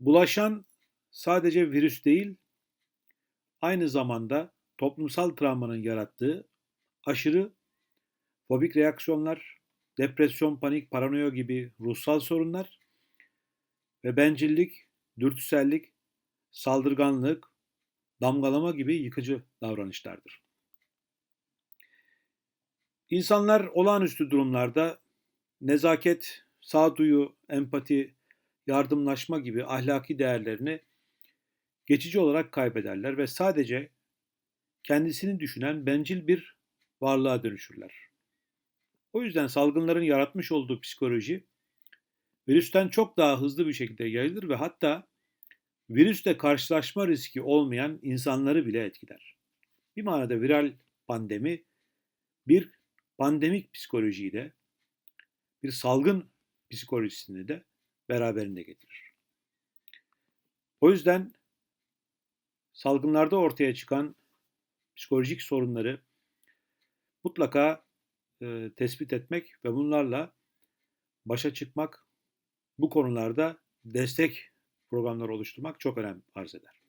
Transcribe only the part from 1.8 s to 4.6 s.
değil, aynı zamanda